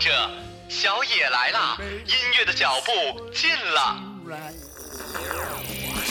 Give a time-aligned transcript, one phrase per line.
[0.00, 0.10] 着，
[0.68, 1.76] 小野来了，
[2.06, 2.90] 音乐的脚步
[3.32, 4.02] 近了。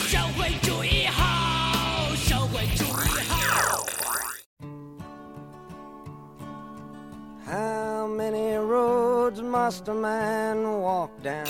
[0.07, 3.83] 社会主义好，社会主义好。
[7.47, 11.47] How many roads must a man walk down?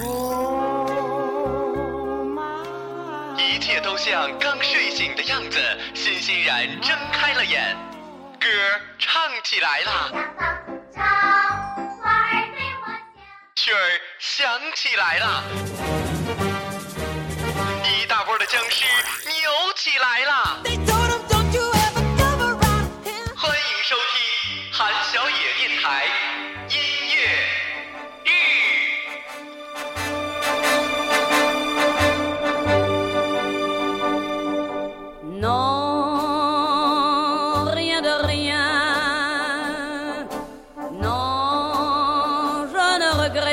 [0.00, 0.88] Oh,
[3.36, 5.58] 一切都像刚睡醒的样子，
[5.92, 7.76] 欣欣然睁开了眼，
[8.40, 8.48] 歌
[8.98, 10.10] 唱起来了，
[13.56, 15.44] 曲儿响起来了，
[17.84, 18.84] 一大波的僵尸
[19.24, 21.03] 扭起来了。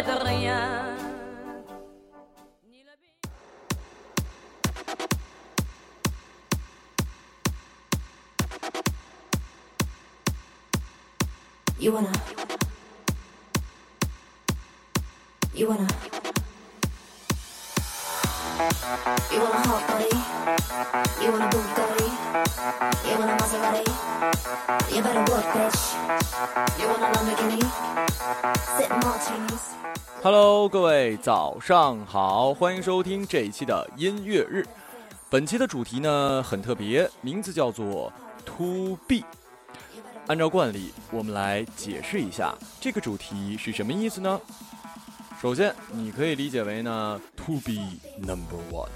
[0.01, 0.59] Regrette rien.
[11.79, 12.11] You wanna.
[15.53, 15.87] You wanna.
[19.31, 20.09] You want a hot body?
[21.23, 22.09] You want a Bugatti?
[23.07, 23.85] You want a Maserati?
[24.95, 25.81] You better work, bitch.
[26.79, 27.91] You want a Lamborghini?
[28.77, 29.90] Sit martinis.
[30.23, 34.63] Hello，各位早上好，欢迎收听这一期的音乐日。
[35.31, 38.13] 本期的主题呢很特别，名字叫做
[38.45, 39.23] To be”。
[40.27, 44.39] 按照惯例，我们来解释一下这个主题是什么意思呢？
[45.41, 48.89] 首先，你可以理解为呢 To be number one，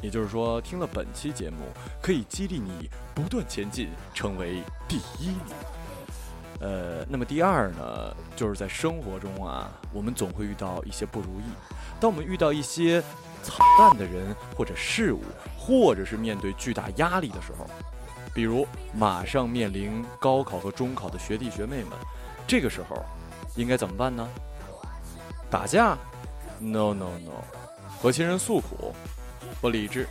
[0.00, 1.66] 也就是说，听了本期节目
[2.00, 5.75] 可以激励你不断前进，成为第一名。
[6.60, 11.44] 呃，那么第二呢，就是在生活中啊，我们总会遇到一些不如意。
[12.00, 13.02] 当我们遇到一些
[13.42, 15.20] 惨淡的人或者事物，
[15.58, 17.66] 或者是面对巨大压力的时候，
[18.34, 21.92] 比如马上面临高考和中考的学弟学妹们，
[22.46, 23.04] 这个时候
[23.54, 24.26] 应该怎么办呢？
[25.50, 25.96] 打架
[26.58, 27.44] ？No No No，
[28.00, 28.94] 和亲人诉苦，
[29.60, 30.08] 不理智。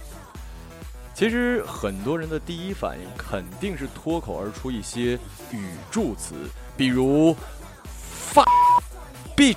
[1.15, 5.17] 其实很多人的第一反应肯定是脱口而出一些
[5.49, 6.35] 语助词，
[6.75, 7.33] 比如
[7.93, 8.43] 发、
[9.33, 9.55] bitch。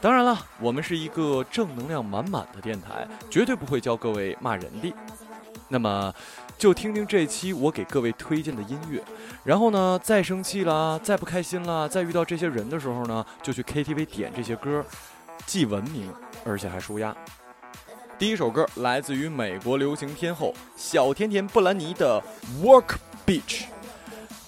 [0.00, 4.94] 当然了，我们是一个正能量满满的电台，绝对不会教各位骂人的。
[5.68, 6.14] 那么，
[6.56, 9.04] 就听听这期我给各位推荐的音乐，
[9.44, 14.82] 然后呢，再生气啦，再不开心啦，再遇到这些人的时候呢，就去 KTV 点这些歌，
[15.44, 16.10] 既文明
[16.46, 17.14] 而且还舒压。
[18.20, 22.22] 第一首歌来自于美国流行天后小甜甜布兰妮的
[22.62, 23.62] 《Work Beach》。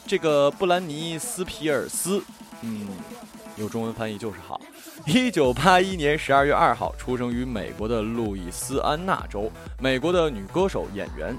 [0.06, 2.22] 这个布兰妮斯皮尔斯，
[2.60, 2.86] 嗯，
[3.56, 4.60] 有中文翻译就是好。
[5.06, 9.50] 一九八一年十二月二号出生于美国的路易斯安那州，
[9.80, 11.34] 美国的女歌手、演员。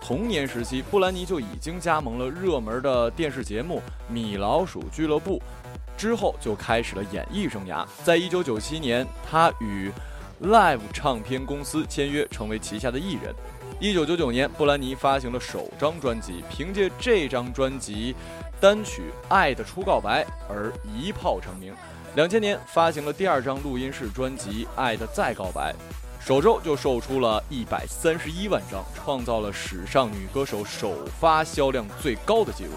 [0.00, 5.38] 童年时期，布兰妮就已经加盟了热门的电视节目《米老鼠俱乐部》，
[6.00, 7.86] 之后就开始了演艺生涯。
[8.02, 9.92] 在一九九七年，她与
[10.42, 13.32] Live 唱片公司签约，成为旗下的艺人。
[13.78, 18.14] 一九九九年，布兰妮发行了首张专辑，凭借这张专辑
[18.60, 21.72] 单曲《爱的初告白》而一炮成名。
[22.16, 25.72] 两千年发行了第二张录音室专辑《爱的再告白》，
[26.26, 32.72] 首周就售出了一百三十一万张，创造了史上女歌手首发销量最高的记录。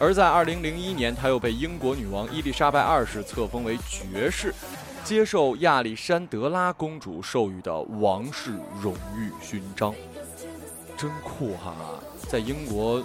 [0.00, 4.54] 而在二零零一年，她又被英国女王伊丽莎白二世册封为爵士，
[5.08, 9.94] 接受亚历山德拉公主授予的王室荣誉勋章。
[10.98, 11.74] 真酷哈！
[12.28, 13.02] 在英国，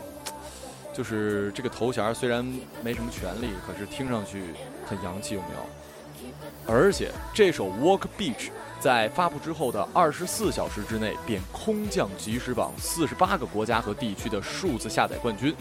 [0.93, 2.43] 就是这个头衔虽然
[2.83, 4.43] 没什么权利，可是听上去
[4.85, 6.33] 很洋气，有没有？
[6.67, 8.47] 而且这首《Walk Beach》
[8.81, 15.55] 在发布之后的二十四小时之内便空降即时榜四十八个国家和地区的数字下载冠军，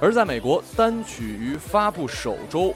[0.00, 2.74] 而在美国，单曲于发布首周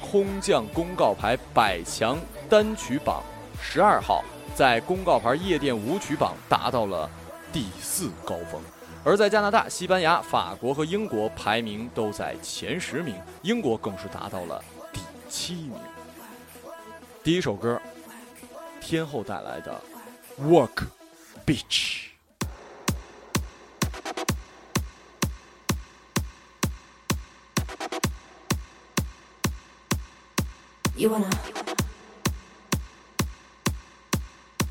[0.00, 2.16] 空降公告牌百强
[2.48, 3.22] 单曲榜
[3.60, 4.24] 十二号，
[4.54, 7.08] 在公告牌夜店舞曲榜达到了
[7.52, 8.58] 第四高峰。
[9.04, 15.74] 而在加拿大、西班牙、法国和英国排名都在前十名，英国更是达到了第七名。
[17.22, 17.80] 第一首歌，
[18.80, 19.78] 天后带来的
[20.42, 20.86] 《Work
[21.44, 21.64] Beach》。
[30.96, 31.57] You wanna.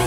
[0.00, 0.06] You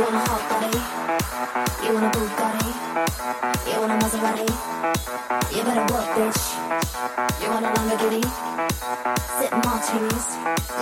[0.00, 0.80] wanna hop, buddy?
[1.84, 2.72] You wanna go buddy?
[3.70, 4.48] You wanna buddy?
[5.54, 7.11] You better work, bitch.
[7.40, 8.22] You want to run a Lamborghini?
[9.38, 10.26] Sip martinis,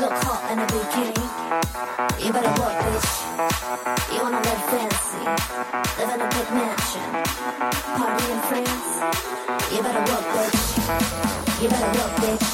[0.00, 1.24] look hot in a bikini.
[2.24, 3.08] You better work, bitch.
[4.12, 5.22] You wanna live fancy,
[5.98, 7.10] live in a big mansion,
[7.96, 8.90] party in France.
[9.72, 10.58] You better work, bitch.
[11.62, 12.46] You better work, bitch.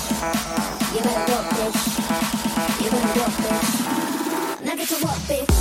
[0.95, 1.81] You better work, bitch.
[2.83, 3.71] You better work, bitch.
[4.65, 5.53] Now get to work, bitch.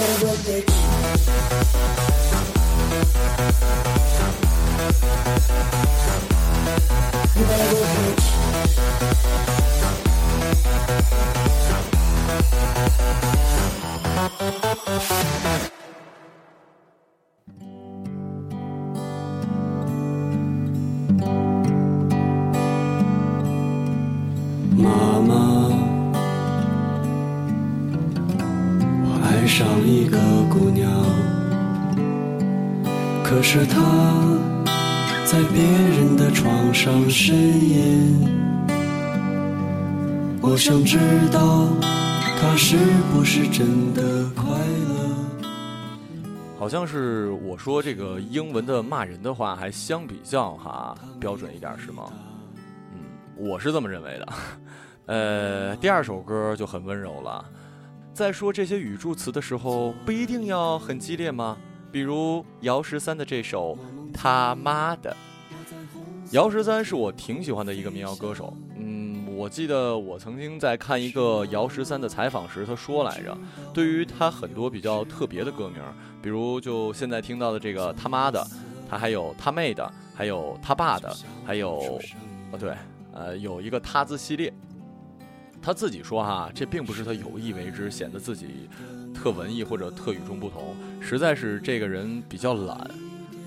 [0.00, 0.79] Better work, bitch.
[40.70, 40.98] 想知
[41.32, 41.66] 道
[42.40, 42.76] 他是
[43.12, 45.42] 不是真的快乐。
[46.56, 52.04] 好像是我说这个英文的骂人的话，还相比较哈标准一点，是吗？
[52.92, 53.00] 嗯，
[53.34, 54.32] 我是这么认为的。
[55.06, 57.44] 呃，第二首歌就很温柔了。
[58.14, 61.56] 在说这些语助词的时候，不一定要很激烈吗？
[61.90, 63.76] 比如姚十三的这首
[64.14, 65.10] 《他妈的》。
[66.30, 68.56] 姚十三是我挺喜欢的一个民谣歌手。
[69.40, 73.34] 我记得我曾经在看一个姚十三的采访时，他说来着，
[73.72, 75.80] 对于他很多比较特别的歌名，
[76.20, 78.46] 比如就现在听到的这个他妈的，
[78.86, 81.98] 他还有他妹的，还有他爸的，还有，
[82.52, 82.76] 哦对，
[83.14, 84.52] 呃，有一个他字系列。
[85.62, 88.68] 他自己说哈，这并不是他有意为之，显得自己
[89.14, 92.90] 特文艺或者特与众不同，实在是这个人比较懒，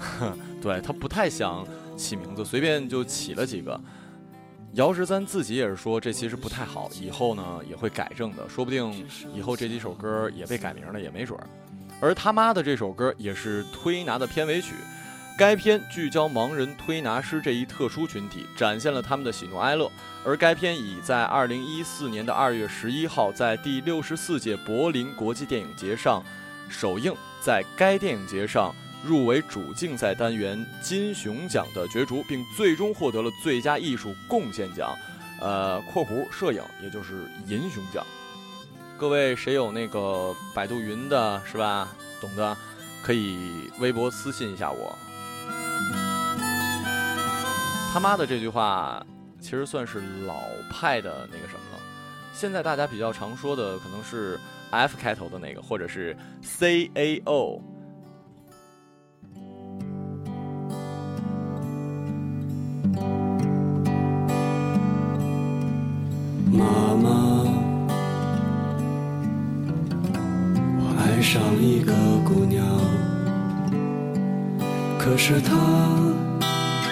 [0.60, 1.64] 对他不太想
[1.96, 3.80] 起名字，随便就起了几个。
[4.74, 11.48] 姚十三自己也是说，这其实不太好，以后呢也会改正的，说不定以后这几首歌也被改名了，也没准儿。
[12.02, 14.74] 而他妈的这首歌也是推拿的片尾曲。
[15.38, 19.92] 该片聚焦盲人推拿师这一特殊群体，展现了他们的喜怒哀乐。
[20.26, 26.24] 而该片已在二零一四年的二月十一号，在第六十四届柏林国际电影节上
[26.68, 34.96] 首映，在该电影节上入围主竞赛单元金熊奖的角逐，并最终获得了最佳艺术贡献奖，
[35.42, 38.06] 呃（括弧摄影），也就是银熊奖。
[38.98, 41.90] 各位谁有那个百度云的，是吧？
[42.22, 42.56] 懂的，
[43.04, 44.98] 可以微博私信一下我。
[47.92, 49.06] 他妈的这句话，
[49.42, 50.36] 其实算是老
[50.72, 51.80] 派的那个什么了。
[52.34, 54.40] 现在大家比较常说的可能是
[54.72, 57.62] F 开头的那个，或者是 C A O。
[71.94, 72.66] 的姑娘，
[74.98, 75.56] 可是她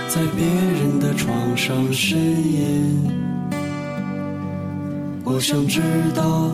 [0.08, 3.10] 在别人的床上呻吟。
[5.24, 5.82] 我想知
[6.14, 6.52] 道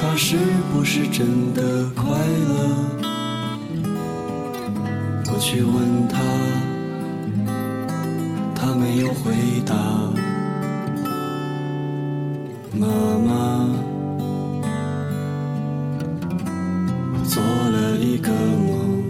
[0.00, 0.36] 她是
[0.72, 2.52] 不是真的快乐。
[5.30, 6.18] 我去问她，
[8.56, 9.32] 她没有回
[9.64, 9.74] 答。
[12.74, 12.86] 妈
[13.26, 13.68] 妈，
[18.18, 19.04] 一个梦，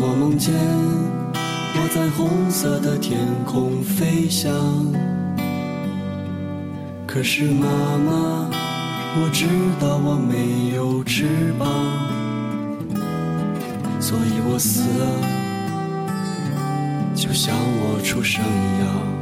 [0.00, 4.52] 我梦见我在红色的天空飞翔。
[7.06, 8.50] 可是妈妈，
[9.14, 9.46] 我知
[9.78, 11.68] 道我没有翅膀，
[14.00, 15.06] 所以我死了，
[17.14, 19.21] 就像我出生一样。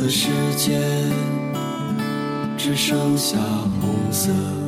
[0.00, 0.78] 的世界
[2.56, 3.36] 只剩下
[3.80, 4.67] 红色。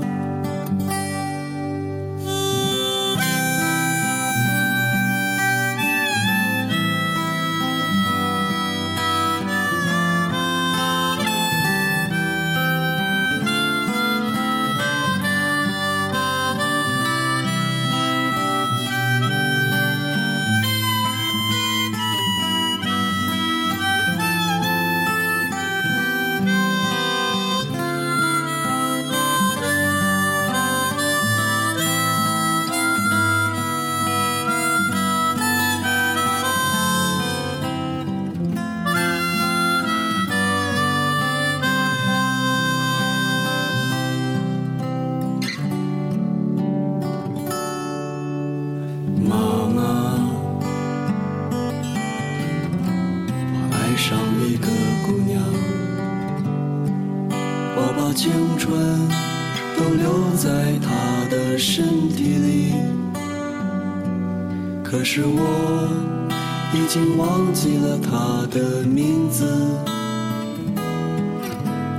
[66.93, 69.47] 经忘记了她的名字，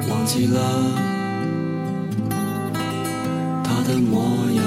[0.10, 0.60] 忘记了
[3.64, 4.22] 她的模
[4.52, 4.66] 样。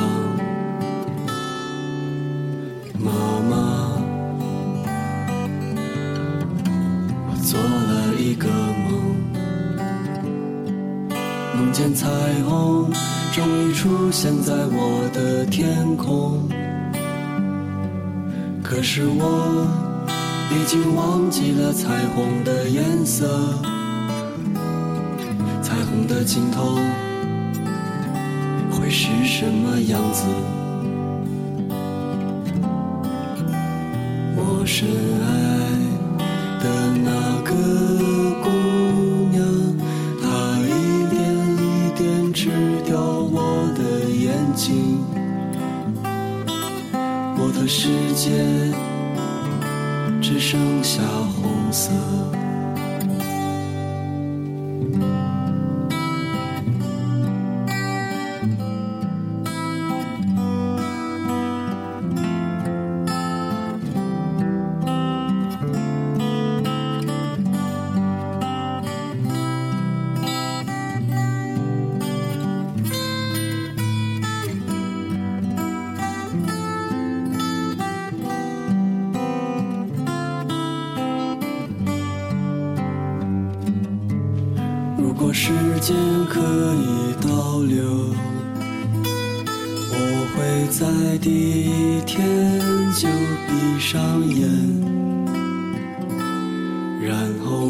[2.98, 3.12] 妈
[3.50, 4.00] 妈，
[7.28, 8.92] 我做了一个梦，
[11.54, 12.08] 梦见彩
[12.48, 12.90] 虹
[13.30, 16.48] 终于出现在我的天空。
[18.62, 19.68] 可是我
[20.56, 23.26] 已经忘记了彩虹的颜色，
[25.60, 26.78] 彩虹的尽头
[28.70, 30.24] 会是什么样子？
[34.36, 34.88] 我深
[35.22, 35.28] 爱
[36.62, 36.64] 的
[37.04, 37.10] 那
[37.42, 37.52] 个
[38.42, 38.48] 姑
[39.30, 39.44] 娘，
[40.22, 40.24] 她
[40.60, 40.70] 一
[41.10, 41.14] 点
[41.58, 42.48] 一点吃
[42.86, 45.04] 掉我的眼睛，
[47.36, 48.30] 我的世界
[50.34, 51.00] 只剩下
[51.40, 52.43] 红色。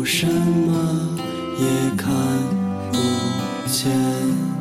[0.04, 1.18] 什么
[1.58, 2.12] 也看
[2.92, 2.98] 不
[3.66, 4.53] 见。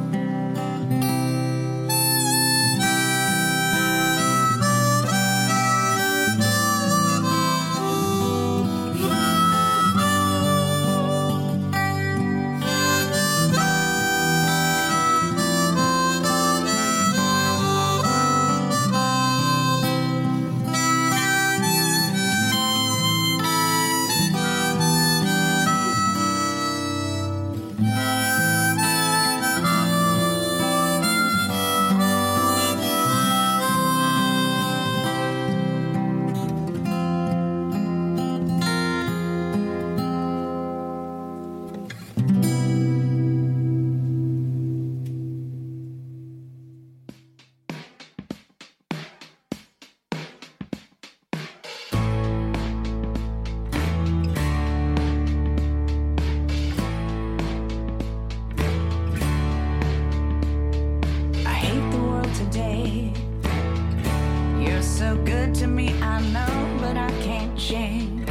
[65.03, 68.25] So good to me, I know, but I can't change.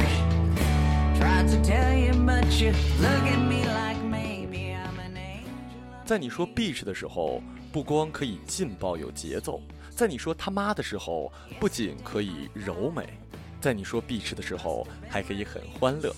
[1.19, 5.51] Tried to tell you, but you look at me like maybe I'm an angel.
[6.03, 9.61] 在你说 bitch 的时候，不光可以劲爆有节奏；
[9.91, 13.03] 在你说他妈的时候，不仅可以柔美；
[13.61, 16.11] 在你说 beach 的时候，还可以很欢乐。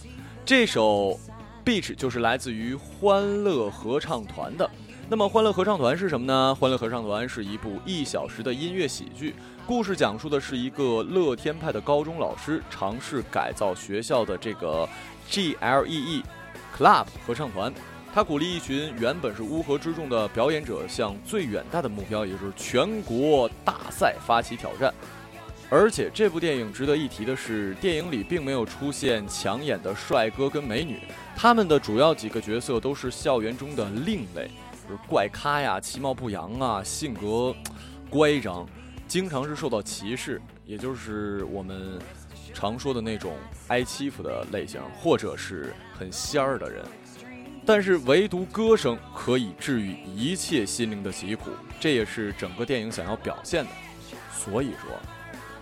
[0.45, 1.19] 这首
[1.65, 4.69] beach 就是来自于欢乐合唱团的。
[5.07, 6.55] 那么，欢乐合唱团是什么呢？
[6.55, 9.35] 欢乐合唱团是一部一小时的音乐喜剧，
[9.67, 14.87] 故事讲述的是一个乐天派的高中老师尝试改造学校的这个
[15.27, 16.23] GLEE
[16.77, 17.73] Club 合唱团。
[18.13, 24.93] 他鼓励一群原本是乌合之众的表演者向最远大的目标，也就是全国大赛发起挑战。
[25.67, 30.99] 而且这部电影值得一提的是，电影里并没有出现抢眼的帅哥跟美女，
[31.35, 34.47] 他们的主要几个角色都是校园中的另类，
[34.87, 37.53] 就是怪咖呀、其貌不扬啊、性格
[38.11, 38.65] 乖张，
[39.07, 41.99] 经常是受到歧视，也就是我们
[42.53, 43.37] 常说的那种
[43.67, 46.83] 挨欺负的类型，或者是很仙儿的人。
[47.65, 53.71] 但是唯独歌声可以治愈一切心灵的疾苦，这也是整个电影想要表现的。
[54.31, 54.91] 所以说，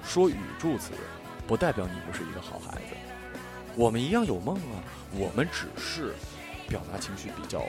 [0.03, 0.91] 说语助词，
[1.47, 2.95] 不代表你不是一个好孩子。
[3.75, 6.13] 我们一样有梦啊，我们只是
[6.67, 7.63] 表达情绪比较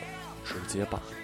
[0.45, 1.24] 直接罢了。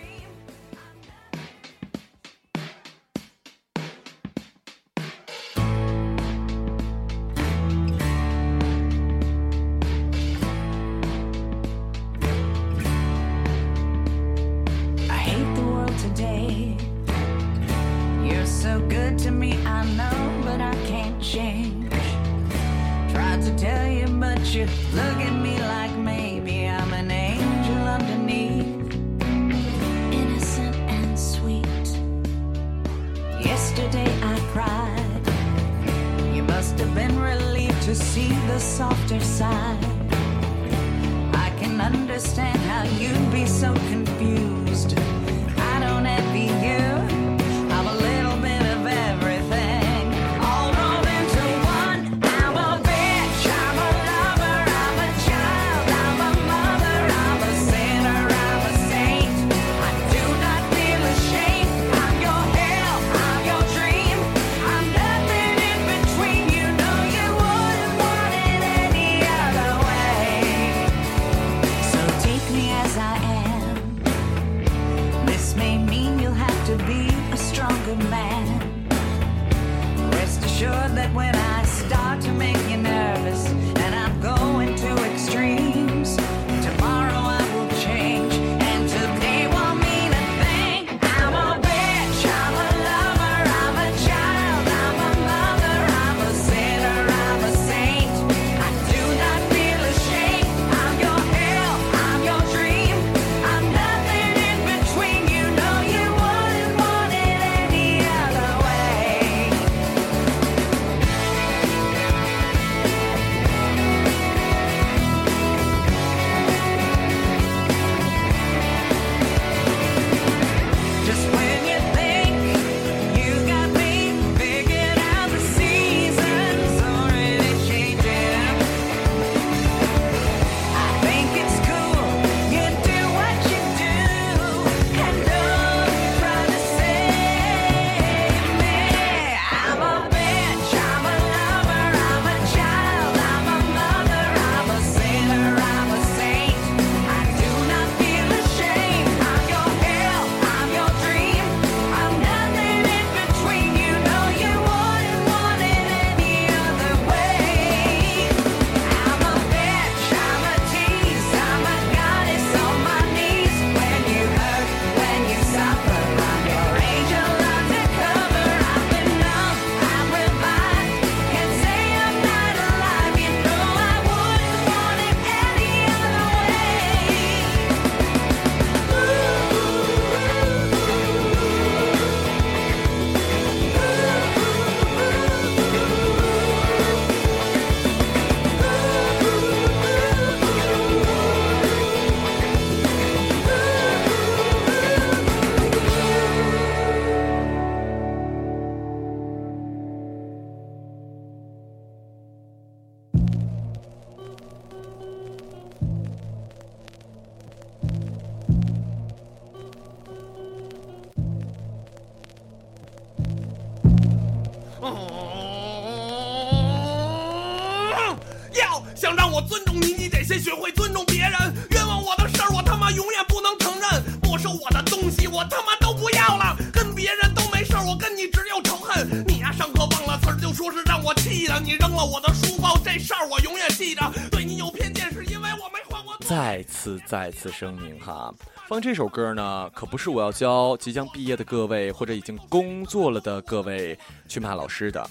[219.48, 221.33] 尊重你，你得先学会尊重别人。
[221.70, 224.03] 冤枉我的事儿，我他妈永远不能承认。
[224.22, 226.57] 没收我的东西，我他妈都不要了。
[226.72, 229.24] 跟别人都没事儿，我跟你只有仇恨。
[229.26, 231.61] 你呀，上课忘了词儿，就说是让我气的。
[231.61, 234.00] 你扔了我的书包，这事儿我永远记着。
[234.31, 236.16] 对你有偏见，是因为我没还过。
[236.20, 238.33] 再次再次声明哈，
[238.68, 243.98] 放这首歌呢，可不是我要教即将毕业的各位或者已经工作了的各位
[244.29, 245.11] 去骂老师的，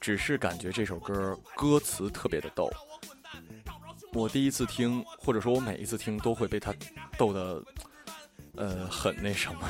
[0.00, 2.68] 只是感觉这首歌歌词特别的逗。
[4.12, 6.74] 我第一次听，或者说我每一次听，都会被他
[7.16, 7.62] 逗得，
[8.56, 9.60] 呃，很那什么。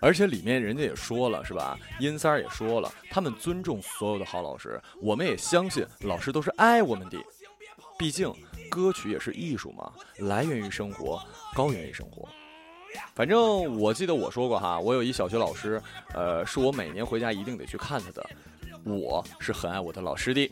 [0.00, 1.78] 而且里面人家也说了，是吧？
[1.98, 7.18] 阴三儿也说了，他们尊重所有的好老师，我们也相信老师都是爱我们的。
[7.96, 8.30] 毕竟
[8.70, 11.22] 歌曲也是艺术嘛，来源于生活，
[11.54, 12.28] 高源于生活。
[13.14, 15.80] 反正我记得我说过哈，我有一小学老师，
[16.12, 18.30] 呃，是我每年回家一定得去看他的。
[18.84, 20.50] 我是很爱我的老师的。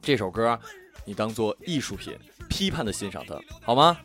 [0.00, 0.58] 这首歌，
[1.04, 2.16] 你当做艺术品，
[2.48, 3.96] 批判的欣赏它，好吗？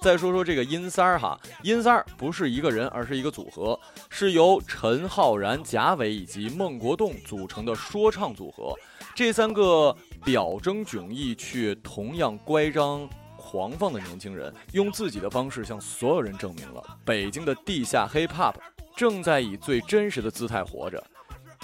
[0.00, 8.74] 再说说这个阴三儿哈，阴三儿不是一个人，而是一个组合，是由陈浩然、贾伟以及孟国栋组成的说唱组合。
[9.14, 9.94] 这三个
[10.24, 18.54] 表征迥异却同样乖张狂放的年轻人，用自己的方式向所有人证明了北京的地下 hip hop
[18.96, 21.04] 正在以最真实的姿态活着。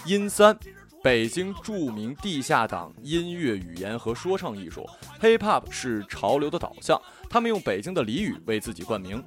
[0.05, 0.59] 阴三。
[1.05, 4.89] 北京著名地下党音乐语言和说唱艺术
[5.21, 6.99] ，hip hop 是潮流的导向。
[7.29, 9.23] 他们用北京的俚语为自己冠名，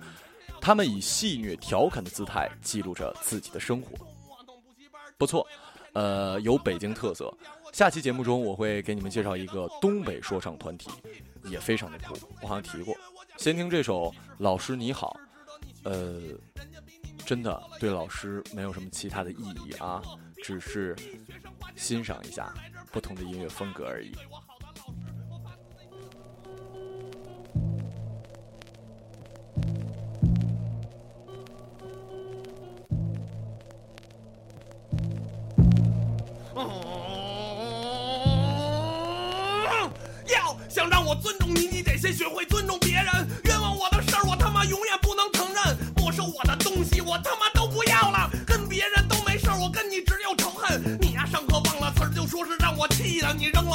[0.59, 3.95] 他们以戏谑调侃的姿态记录着自己的生活。
[5.19, 5.45] 不错，
[5.93, 7.31] 呃，有北京特色。
[7.71, 10.89] 下期节目中我会给你们介绍一个东北说唱团体，
[11.43, 12.15] 也非常的酷。
[12.41, 12.95] 我好像提过。
[13.37, 14.05] 先听这首
[14.39, 15.15] 《老师你好》，
[15.91, 16.19] 呃，
[17.23, 20.01] 真的对老师没有什么其他的意义啊，
[20.43, 20.95] 只是。
[21.75, 22.53] 欣赏一下
[22.91, 24.11] 不同的音乐风格而已。
[40.25, 43.05] 要想让我尊重你，你得先学会尊重别人。
[43.45, 45.77] 冤枉我的事儿，我他妈永远不能承认。
[45.95, 47.46] 没收我的东西，我他妈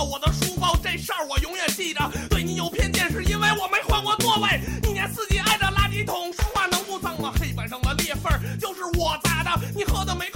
[0.02, 2.00] 我的书包，这事儿我永远记着。
[2.28, 4.60] 对你有偏见，是因为我没换过座位。
[4.82, 7.32] 一年四季挨着垃圾桶，说话能不脏吗？
[7.40, 9.50] 黑板上的裂缝就是我砸的。
[9.74, 10.28] 你喝的没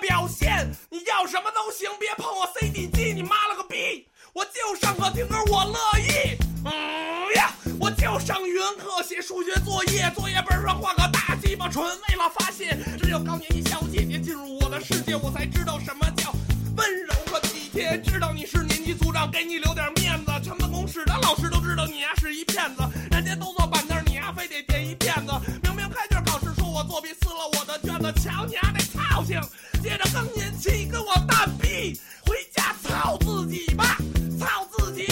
[0.00, 0.70] 表现。
[0.90, 4.06] 你要什么都行，别碰我 CD 机，你妈了个逼！
[4.32, 6.36] 我就上课听歌，我乐意。
[6.64, 12.76] 嗯呀，我就上语文课写数学作业，作业本上画个大鸡巴唇，为了发泄。
[13.00, 16.32] 只有高年级小姐姐进入我的世界，我才知道什么叫
[16.76, 17.98] 温柔和体贴。
[18.00, 20.32] 知道你是年级组长，给你留点面子。
[20.42, 25.32] 全办公室的老师都知道你呀是一骗子，人家都坐板凳，你呀非得垫一片子。
[25.62, 29.40] 明明开卷考试说我作弊撕了我的卷子，瞧你丫那操性！
[29.82, 33.96] 接着更年期跟我蛋逼，回家操自己吧，
[34.38, 35.06] 操自己。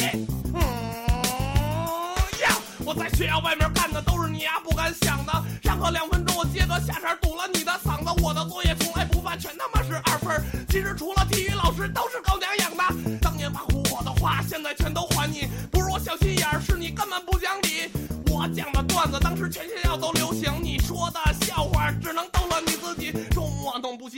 [0.53, 0.61] 嗯
[2.41, 5.33] 呀，我在学校外面干的都是你丫不敢想的。
[5.63, 8.23] 上课两分钟，我接个下茬堵了你的嗓子。
[8.23, 10.43] 我的作业从来不犯，全他妈是二分。
[10.69, 13.19] 其实除了体育老师，都是狗娘养的。
[13.21, 15.49] 当年挖苦我的话，现在全都还你。
[15.71, 17.89] 不是我小心眼，是你根本不讲理。
[18.29, 20.26] 我讲的段子，当时全学校都流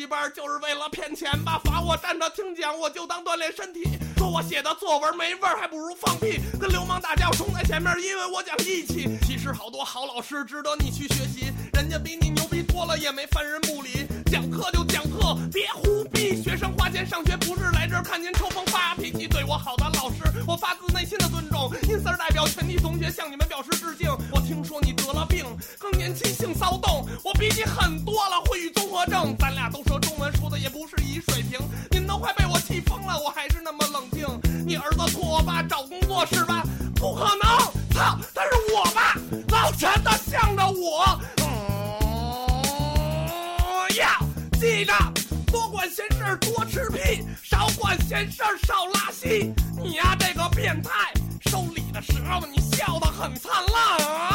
[0.08, 1.60] 班，就是为了骗钱吧？
[1.64, 3.98] 罚我站着听讲，我就当锻炼身体。
[4.16, 6.40] 说我写的作文没味儿，还不如放屁。
[6.58, 9.18] 跟流氓打架，我冲在前面，因为我讲义气。
[9.22, 14.06] 其实好多好老师值得你去学习，人家比你牛逼多了，也没犯人不理。
[14.26, 16.42] 讲课就讲课，别胡逼。
[16.42, 19.26] 学生花钱上学，不是来这儿看您抽风发脾气。
[19.28, 21.70] 对我好的老师，我发自内心的尊重。
[21.88, 24.08] 因此儿代表全体同学向你们表示致敬。
[24.32, 25.44] 我听说你得了病，
[25.78, 29.36] 更年期性骚动，我比你狠多了，会语综合症。
[29.38, 29.82] 咱俩都
[36.26, 36.62] 是吧？
[36.96, 37.48] 不可能，
[37.94, 38.18] 操！
[38.34, 39.14] 他是我爸
[39.50, 41.20] 老陈他向着我。
[41.38, 41.46] 嗯
[43.96, 44.18] 呀，
[44.60, 44.92] 记着，
[45.46, 49.54] 多管闲事多吃屁，少管闲事少拉稀。
[49.80, 51.12] 你呀，这个变态，
[51.48, 54.27] 收礼的时候你笑得很灿烂啊！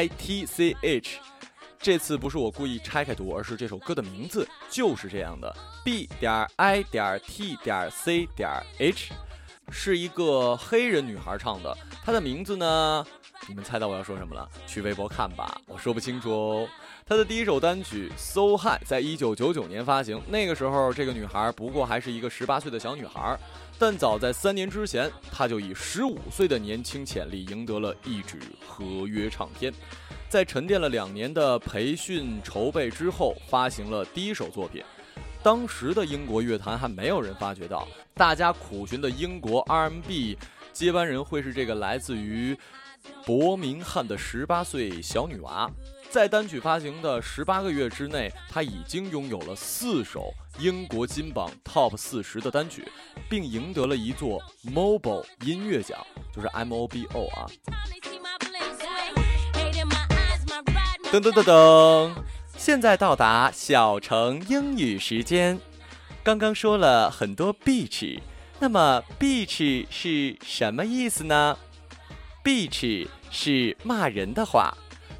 [0.00, 1.18] I T C H。
[1.78, 9.12] 这次不是我故意拆开读，而是这首歌的名字就是这样的，B 点 I 点 T 点 C 点 H，
[9.70, 11.76] 是一个黑人女孩唱的。
[12.02, 13.06] 她的名字呢？
[13.46, 14.48] 你们猜到我要说什么了？
[14.66, 16.68] 去微博看吧，我说不清楚哦。
[17.06, 23.38] 她的第一首单曲《So High》在一九九九年发行，那个时候这个女孩不过还是一个十八岁的小女孩，
[23.80, 28.38] 但早在三年之前，他就以十五岁的年轻潜力赢得了一纸
[28.68, 29.72] 合约唱片。
[30.28, 34.84] 在沉淀了两年的培训筹备之后，发行了第一首作品。
[35.42, 40.36] 当时的英国乐坛还没有人发觉到，大家苦寻的英国 R&B
[40.74, 42.54] 接班人会是这个来自于
[43.24, 45.70] 伯明翰的十八岁小女娃。
[46.08, 52.84] 在单曲发行的十八个月之内，她已经拥有了四首英国金榜 Top 四十的单曲，
[53.28, 57.46] 并赢得了一座 Mobile 音乐奖，就是 M O B O 啊
[61.12, 62.12] 噔噔噔噔，
[62.56, 65.60] 现在到达小城英语时间。
[66.24, 68.20] 刚刚说了很多 beach，
[68.58, 71.56] 那么 beach 是什么意思呢
[72.42, 74.72] ？beach 是骂人的话，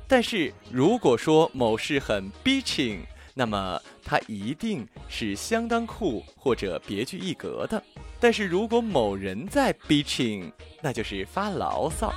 [0.08, 3.00] 但是如果说某事很 beaching，
[3.34, 7.82] 那么它一定是相当酷或者别具一格的。
[8.18, 10.52] 但是如果某人在 beaching，
[10.82, 12.12] 那就是发牢骚。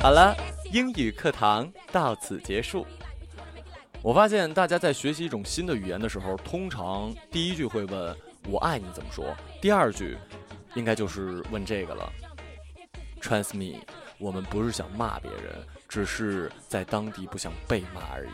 [0.00, 0.34] 好了，
[0.72, 2.86] 英语课堂到此结束。
[4.00, 8.16] 我发现大家在学习一种新的语言的时候，通常第一句会问
[8.48, 10.16] “我爱你”怎么说，第二句
[10.76, 12.12] 应该就是问这个了。
[13.28, 13.84] Trust me，
[14.16, 15.54] 我们不是想骂别人，
[15.86, 18.30] 只是在当地不想被骂而已。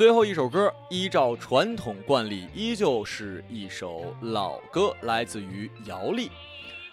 [0.00, 6.30] 最后一首歌，依照传统惯例，依旧是一首老歌，来自于姚丽。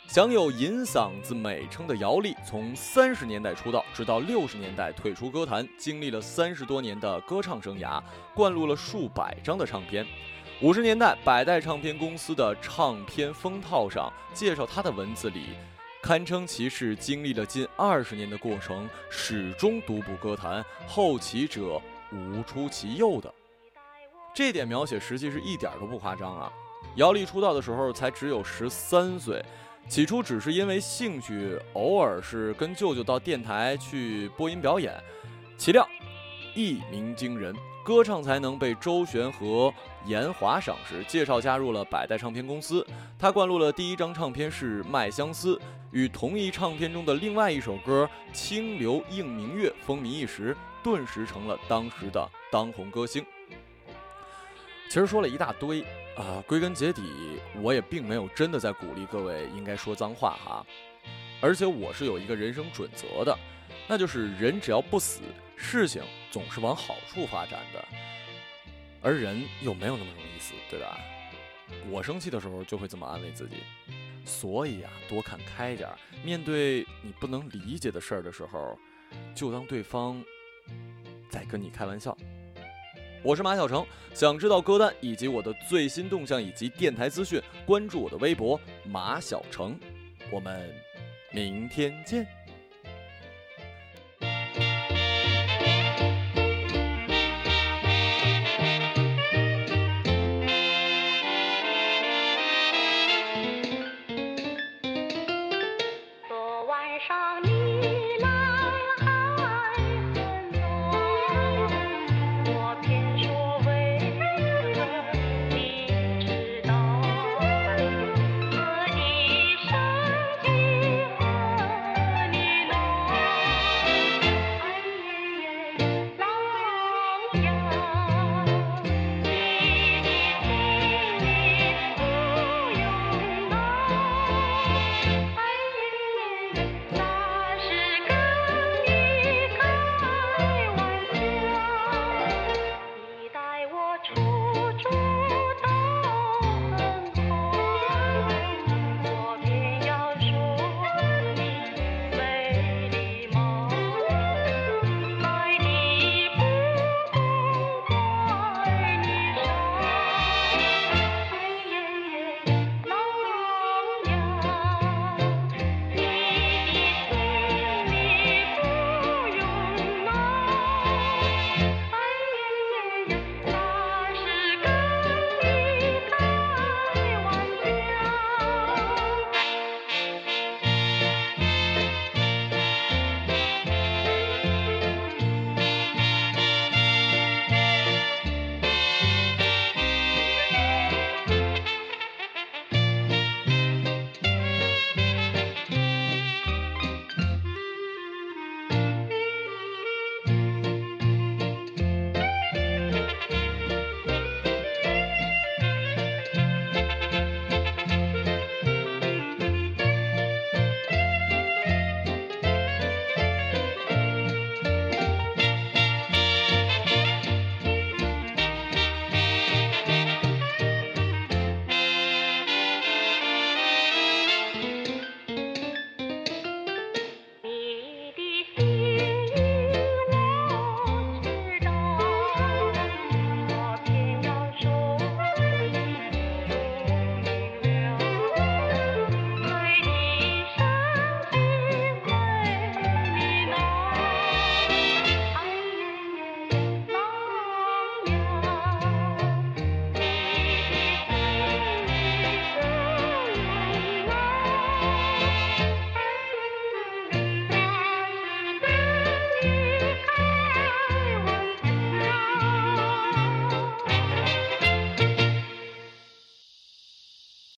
[0.08, 8.04] 享有“银嗓子”美称的姚丽，从三十年代出道，直到六十年代退出歌坛，经历了三十多年的歌唱生涯，
[8.36, 10.06] 灌录了数百张的唱片。
[10.62, 15.52] 五十年代，百代唱片公司的唱片封套上介绍她的文字里，
[16.04, 21.82] 堪称其是经历了近二十年的过程，始终独步歌坛，后起者
[22.12, 23.34] 无出其右的。
[24.34, 26.52] 这点描写实际是一点都不夸张啊！
[26.96, 29.44] 姚丽出道的时候才只有十三岁。
[29.90, 34.94] 起初只是因为兴趣，偶尔是跟舅舅到电台去播音表演，
[35.58, 35.88] 岂料
[36.54, 37.56] 一鸣惊人，
[37.86, 39.74] 歌唱才能被周璇和
[40.06, 42.86] 严华赏识，介绍加入了百代唱片公司。
[43.18, 45.56] 他灌录了第一张唱片是《麦相思》，
[45.92, 53.26] 与同一唱片中的另外一首歌《清流映明月》风靡一时，顿时成了当时的当红歌星。
[54.90, 55.86] 其实说了一大堆。
[56.18, 57.04] 啊，归根结底，
[57.62, 60.66] 我也并没有真的在鼓励各位应该说脏话哈，
[61.40, 63.38] 而且我是有一个人生准则的，
[63.88, 65.22] 那就是人只要不死，
[65.56, 66.02] 事情
[66.32, 67.86] 总是往好处发展的，
[69.04, 70.98] 而人又没有那么容易死，对吧？
[71.88, 73.58] 我生气的时候就会这么安慰自己，
[74.26, 78.76] 所以啊，多看开点儿，面对你不能理解的事儿的时候，
[79.36, 80.20] 就当对方
[81.30, 82.18] 在跟你开玩笑。
[83.24, 89.78] 我是马小成，想知道歌单以及我的最新动向以及电台资讯，关注我的微博马小成，
[90.32, 90.74] 我们
[91.32, 92.37] 明天见。